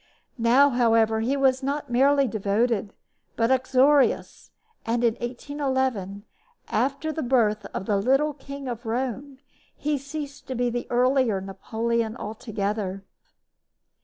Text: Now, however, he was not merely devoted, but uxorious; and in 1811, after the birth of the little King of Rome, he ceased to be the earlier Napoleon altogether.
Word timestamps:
Now, 0.39 0.71
however, 0.71 1.19
he 1.19 1.37
was 1.37 1.61
not 1.61 1.91
merely 1.91 2.27
devoted, 2.27 2.91
but 3.35 3.51
uxorious; 3.51 4.49
and 4.83 5.03
in 5.03 5.13
1811, 5.17 6.25
after 6.69 7.11
the 7.11 7.21
birth 7.21 7.67
of 7.67 7.85
the 7.85 7.97
little 7.97 8.33
King 8.33 8.67
of 8.67 8.87
Rome, 8.87 9.37
he 9.75 9.99
ceased 9.99 10.47
to 10.47 10.55
be 10.55 10.71
the 10.71 10.87
earlier 10.89 11.39
Napoleon 11.39 12.17
altogether. 12.17 13.03